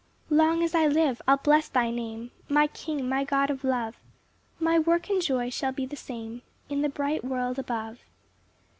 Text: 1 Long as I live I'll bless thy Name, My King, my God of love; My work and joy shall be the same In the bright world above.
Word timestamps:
1 0.29 0.37
Long 0.39 0.63
as 0.63 0.73
I 0.73 0.87
live 0.87 1.21
I'll 1.27 1.37
bless 1.37 1.69
thy 1.69 1.91
Name, 1.91 2.31
My 2.49 2.65
King, 2.65 3.07
my 3.07 3.23
God 3.23 3.51
of 3.51 3.63
love; 3.63 3.99
My 4.59 4.79
work 4.79 5.11
and 5.11 5.21
joy 5.21 5.51
shall 5.51 5.71
be 5.73 5.85
the 5.85 5.95
same 5.95 6.41
In 6.69 6.81
the 6.81 6.89
bright 6.89 7.23
world 7.23 7.59
above. 7.59 7.99